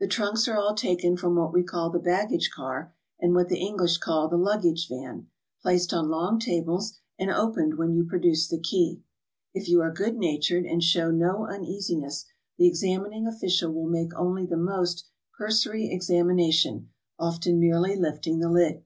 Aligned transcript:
The 0.00 0.06
trunks 0.08 0.48
are 0.48 0.56
all 0.56 0.74
taken 0.74 1.14
from 1.14 1.34
\/hat 1.36 1.52
we 1.52 1.62
call 1.62 1.90
the 1.90 1.98
baggage 1.98 2.50
car 2.50 2.94
and 3.20 3.34
what 3.34 3.50
the 3.50 3.60
English 3.60 3.98
call 3.98 4.26
the 4.26 4.38
luggage 4.38 4.88
van, 4.88 5.26
placed 5.60 5.92
on 5.92 6.08
long 6.08 6.38
tables, 6.38 6.94
and 7.18 7.30
opened 7.30 7.74
when 7.76 7.92
you 7.92 8.06
produce 8.06 8.48
the 8.48 8.58
key. 8.58 9.02
If 9.52 9.68
you 9.68 9.82
are 9.82 9.92
good 9.92 10.16
natured 10.16 10.64
and 10.64 10.82
show 10.82 11.10
no 11.10 11.44
uneasiness, 11.46 12.24
the 12.56 12.66
examining 12.66 13.26
official 13.26 13.70
will 13.70 13.90
make 13.90 14.14
only 14.16 14.46
the 14.46 14.56
most 14.56 15.04
cursory 15.36 15.92
examination, 15.92 16.88
often 17.18 17.60
merely 17.60 17.94
lifting 17.94 18.38
the 18.38 18.48
lid. 18.48 18.82